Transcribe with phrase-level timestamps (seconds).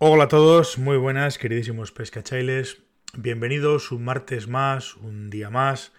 [0.00, 2.78] Hola a todos, muy buenas, queridísimos pescachailes.
[3.14, 5.90] Bienvenidos un martes más, un día más,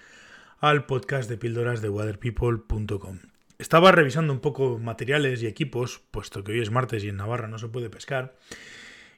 [0.61, 3.20] al podcast de píldoras de waterpeople.com.
[3.57, 7.49] Estaba revisando un poco materiales y equipos, puesto que hoy es martes y en Navarra
[7.49, 8.38] no se puede pescar,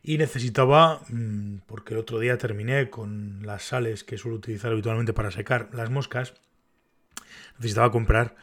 [0.02, 5.14] y necesitaba, mm, porque el otro día terminé con las sales que suelo utilizar habitualmente
[5.14, 6.34] para secar las moscas,
[7.60, 8.36] necesitaba comprar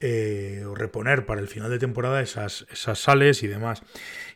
[0.00, 3.82] eh, o reponer para el final de temporada esas, esas sales y demás.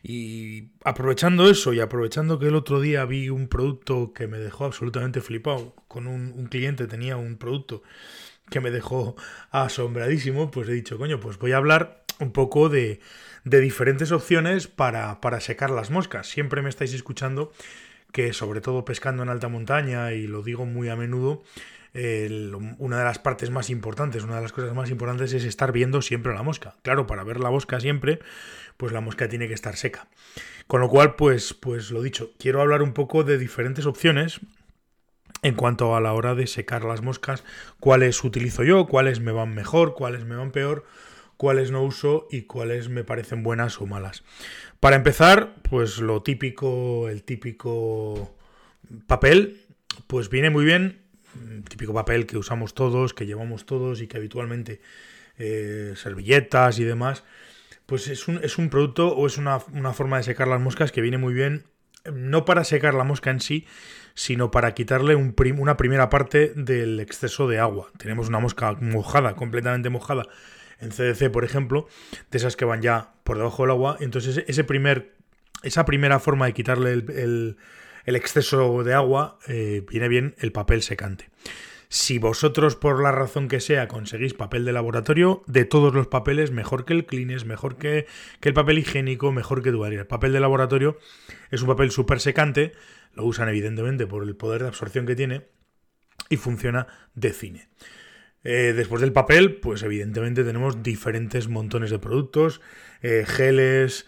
[0.03, 4.65] Y aprovechando eso y aprovechando que el otro día vi un producto que me dejó
[4.65, 7.81] absolutamente flipado, con un, un cliente tenía un producto
[8.49, 9.15] que me dejó
[9.49, 12.99] asombradísimo, pues he dicho, coño, pues voy a hablar un poco de,
[13.43, 16.27] de diferentes opciones para, para secar las moscas.
[16.27, 17.51] Siempre me estáis escuchando
[18.11, 21.43] que sobre todo pescando en alta montaña, y lo digo muy a menudo,
[21.95, 26.01] una de las partes más importantes, una de las cosas más importantes es estar viendo
[26.01, 26.75] siempre la mosca.
[26.81, 28.19] Claro, para ver la mosca siempre,
[28.77, 30.07] pues la mosca tiene que estar seca.
[30.67, 34.41] Con lo cual, pues, pues lo dicho, quiero hablar un poco de diferentes opciones
[35.41, 37.43] en cuanto a la hora de secar las moscas,
[37.79, 40.85] cuáles utilizo yo, cuáles me van mejor, cuáles me van peor,
[41.37, 44.23] cuáles no uso y cuáles me parecen buenas o malas.
[44.79, 48.35] Para empezar, pues lo típico, el típico
[49.07, 49.61] papel,
[50.07, 51.04] pues viene muy bien
[51.65, 54.81] típico papel que usamos todos, que llevamos todos y que habitualmente
[55.37, 57.23] eh, servilletas y demás,
[57.85, 61.01] pues es un, es un producto o es una, forma de secar las moscas que
[61.01, 61.65] viene muy bien,
[62.11, 63.65] no para secar la mosca en sí,
[64.13, 67.91] sino para quitarle un una primera parte del exceso de agua.
[67.97, 70.23] Tenemos una mosca mojada, completamente mojada,
[70.79, 71.87] en CDC, por ejemplo,
[72.31, 73.97] de esas que van ya por debajo del agua.
[73.99, 75.13] Entonces, ese primer,
[75.63, 77.57] esa primera forma de quitarle el
[78.13, 81.29] exceso de agua, eh, viene bien el papel secante.
[81.89, 86.51] Si vosotros, por la razón que sea, conseguís papel de laboratorio, de todos los papeles,
[86.51, 88.05] mejor que el Kleenex, mejor que,
[88.41, 90.01] el papel higiénico, mejor que Dualia.
[90.01, 90.97] El papel de laboratorio
[91.51, 92.73] es un papel súper secante,
[93.13, 95.47] lo usan evidentemente por el poder de absorción que tiene
[96.29, 97.69] y funciona de cine.
[98.45, 102.61] Eh, después del papel, pues evidentemente tenemos diferentes montones de productos,
[103.01, 104.05] eh, geles,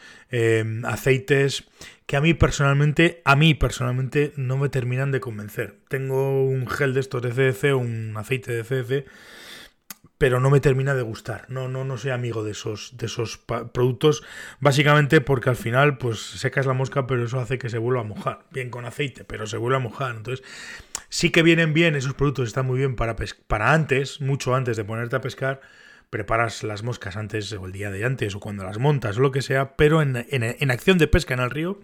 [0.83, 1.67] aceites
[2.07, 5.75] que a mí personalmente, a mí personalmente no me terminan de convencer.
[5.89, 9.05] Tengo un gel de estos de CDC, un aceite de CDC,
[10.17, 11.45] pero no me termina de gustar.
[11.49, 14.23] No, no, no soy amigo de esos, de esos productos,
[14.59, 18.05] básicamente porque al final, pues secas la mosca, pero eso hace que se vuelva a
[18.05, 18.45] mojar.
[18.51, 20.15] Bien con aceite, pero se vuelve a mojar.
[20.15, 20.45] Entonces,
[21.09, 23.15] sí que vienen bien, esos productos están muy bien para,
[23.47, 25.61] para antes, mucho antes de ponerte a pescar
[26.09, 29.31] preparas las moscas antes o el día de antes o cuando las montas o lo
[29.31, 31.79] que sea, pero en, acción de pesca en el río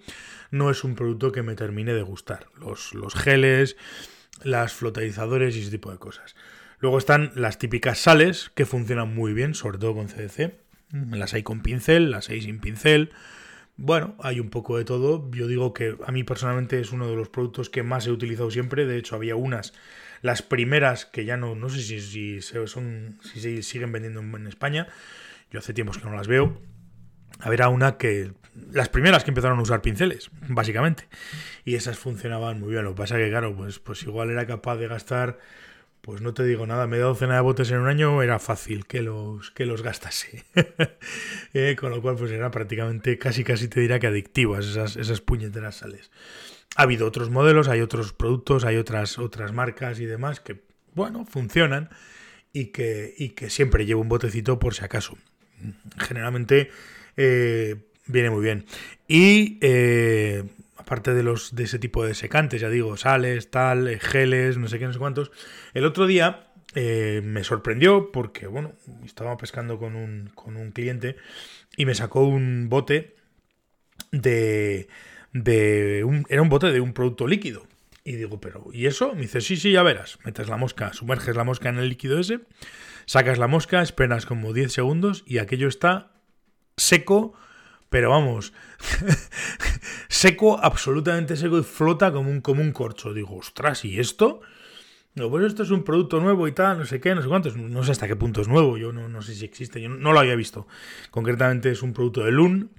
[0.52, 2.48] no es un producto que me termine de gustar.
[2.60, 3.76] Los, los geles,
[4.44, 6.36] las flotalizadores y ese tipo de cosas.
[6.80, 10.54] Luego están las típicas sales que funcionan muy bien, sobre todo con CDC.
[11.12, 13.12] Las hay con pincel, las hay sin pincel.
[13.76, 15.30] Bueno, hay un poco de todo.
[15.32, 18.52] Yo digo que a mí personalmente es uno de los productos que más he utilizado
[18.52, 18.86] siempre.
[18.86, 19.74] De hecho, había unas
[20.24, 24.88] las primeras, que ya no, no sé si, si, son, si siguen vendiendo en España,
[25.52, 26.62] yo hace tiempos que no las veo.
[27.40, 28.32] Habrá una que.
[28.72, 31.08] Las primeras que empezaron a usar pinceles, básicamente.
[31.66, 32.84] Y esas funcionaban muy bien.
[32.86, 35.40] Lo que pasa que, claro, pues, pues igual era capaz de gastar.
[36.04, 39.02] Pues no te digo nada, media docena de botes en un año era fácil que
[39.02, 40.44] los, que los gastase.
[41.56, 45.22] Eh, con lo cual, pues era prácticamente, casi casi te diría que adictivas esas, esas
[45.22, 46.10] puñeteras sales
[46.76, 50.62] ha habido otros modelos, hay otros productos, hay otras, otras marcas y demás que,
[50.96, 51.90] bueno, funcionan
[52.52, 55.18] y que, y que siempre llevo un botecito por si acaso.
[55.98, 56.70] Generalmente
[57.18, 57.76] eh,
[58.08, 58.66] viene muy bien.
[59.08, 60.44] Y eh,
[60.84, 64.68] aparte de, los, de ese tipo de secantes, ya digo, sales, tal, eh, geles, no
[64.68, 65.32] sé qué, no sé cuántos,
[65.74, 68.74] el otro día me sorprendió porque, bueno,
[69.06, 71.18] estaba pescando con un, con un cliente
[71.78, 73.16] y me sacó un bote
[74.12, 74.88] de
[75.34, 77.68] de un, era un bote de un producto líquido.
[78.06, 79.14] Y digo, pero, ¿y eso?
[79.16, 80.20] Me dice, sí, sí, ya verás.
[80.24, 82.42] Metes la mosca, sumerges la mosca en el líquido ese,
[83.06, 86.12] sacas la mosca, esperas como 10 segundos y aquello está
[86.78, 87.34] seco,
[87.90, 88.54] pero vamos,
[90.24, 93.14] seco, absolutamente seco y flota como un, como un corcho.
[93.14, 94.40] Digo, ostras, ¿y esto?
[95.16, 97.58] No, pues esto es un producto nuevo y tal, no sé qué, no sé cuántos.
[97.58, 99.98] No sé hasta qué punto es nuevo, yo no, no sé si existe, yo no,
[99.98, 100.66] no, lo había visto.
[101.12, 102.72] Concretamente es un producto de Loon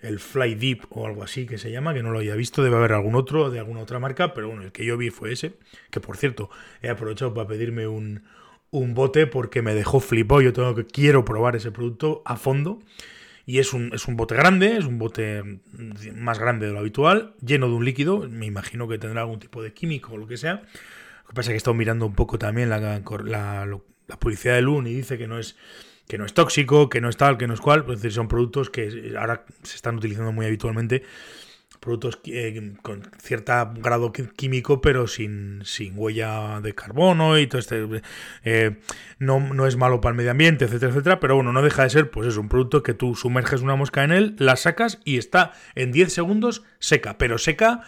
[0.00, 2.76] el Fly Deep o algo así que se llama, que no lo había visto, debe
[2.76, 5.54] haber algún otro de alguna otra marca, pero bueno, el que yo vi fue ese,
[5.90, 6.50] que por cierto,
[6.82, 8.22] he aprovechado para pedirme un,
[8.70, 12.80] un bote porque me dejó flipado, yo tengo que quiero probar ese producto a fondo.
[13.48, 15.42] Y es un, es un bote grande, es un bote
[16.14, 19.62] más grande de lo habitual, lleno de un líquido, me imagino que tendrá algún tipo
[19.62, 20.56] de químico o lo que sea.
[21.22, 24.54] Lo que pasa es que he estado mirando un poco también la, la, la publicidad
[24.54, 25.56] de Loon y dice que no es
[26.06, 27.86] que no es tóxico, que no es tal, que no es cual.
[27.88, 31.04] Es decir, son productos que ahora se están utilizando muy habitualmente
[31.80, 38.02] productos eh, con cierto grado químico, pero sin, sin huella de carbono y todo este.
[38.44, 38.76] Eh,
[39.18, 41.20] no, no, es malo para el medio ambiente, etcétera, etcétera.
[41.20, 44.04] Pero bueno, no deja de ser, pues es un producto que tú sumerges una mosca
[44.04, 47.18] en él, la sacas y está en 10 segundos seca.
[47.18, 47.82] Pero seca,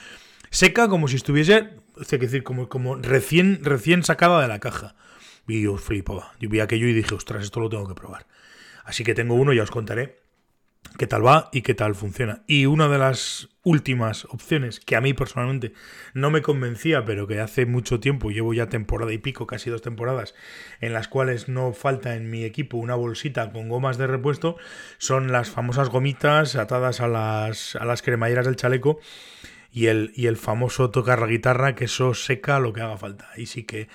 [0.51, 1.71] seca como si estuviese,
[2.01, 4.95] es decir, como, como recién, recién sacada de la caja.
[5.47, 6.33] Y yo flipaba.
[6.39, 8.27] Yo vi aquello y dije, ostras, esto lo tengo que probar.
[8.85, 10.21] Así que tengo uno, ya os contaré
[11.01, 12.43] qué tal va y qué tal funciona.
[12.47, 15.73] Y una de las últimas opciones que a mí personalmente
[16.15, 19.83] no me convencía, pero que hace mucho tiempo, llevo ya temporada y pico, casi dos
[19.83, 20.35] temporadas,
[20.81, 24.57] en las cuales no falta en mi equipo una bolsita con gomas de repuesto,
[24.99, 29.01] son las famosas gomitas atadas a las, a las cremalleras del chaleco.
[29.73, 33.29] Y el, y el famoso tocar la guitarra, que eso seca lo que haga falta.
[33.37, 33.87] Y sí que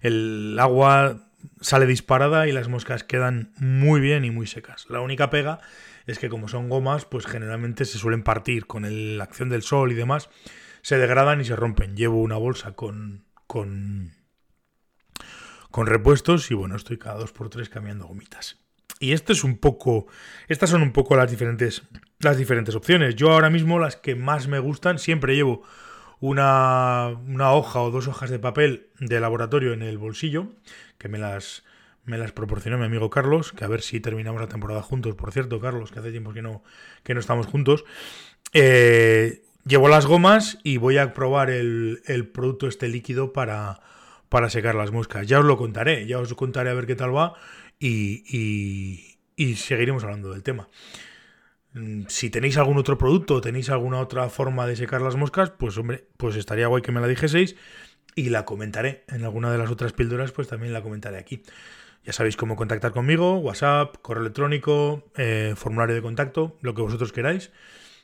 [0.00, 1.26] el agua
[1.60, 4.86] sale disparada y las moscas quedan muy bien y muy secas.
[4.88, 5.60] La única pega
[6.06, 9.92] es que como son gomas, pues generalmente se suelen partir con la acción del sol
[9.92, 10.28] y demás,
[10.82, 11.96] se degradan y se rompen.
[11.96, 14.12] Llevo una bolsa con, con,
[15.70, 18.58] con repuestos y bueno, estoy cada dos por tres cambiando gomitas.
[19.00, 20.06] Y esto es un poco,
[20.48, 21.82] estas son un poco las diferentes,
[22.20, 23.16] las diferentes opciones.
[23.16, 25.62] Yo ahora mismo las que más me gustan, siempre llevo
[26.20, 30.52] una, una hoja o dos hojas de papel de laboratorio en el bolsillo,
[30.96, 31.64] que me las,
[32.04, 35.14] me las proporcionó mi amigo Carlos, que a ver si terminamos la temporada juntos.
[35.14, 36.62] Por cierto, Carlos, que hace tiempo que no,
[37.02, 37.84] que no estamos juntos.
[38.52, 43.80] Eh, llevo las gomas y voy a probar el, producto este líquido para,
[44.28, 45.26] para secar las moscas.
[45.26, 47.34] Ya os lo contaré, ya os contaré a ver qué tal va
[47.78, 50.68] y, y, seguiremos hablando del tema.
[51.72, 55.76] Mm, si tenéis algún otro producto, tenéis alguna otra forma de secar las moscas, pues
[55.78, 57.56] hombre, pues estaría guay que me la dijeseis
[58.14, 61.42] y la comentaré en alguna de las otras píldoras, pues también la comentaré aquí.
[62.04, 67.12] Ya sabéis cómo contactar conmigo, WhatsApp, correo electrónico, eh, formulario de contacto, lo que vosotros
[67.12, 67.50] queráis.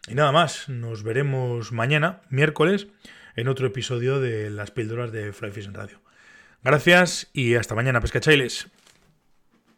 [0.08, 2.86] Y nada más, nos veremos mañana, miércoles,
[3.36, 6.00] en otro episodio de las píldoras de Fly Fishing Radio.
[6.64, 8.68] Gracias y hasta mañana, pescachailes.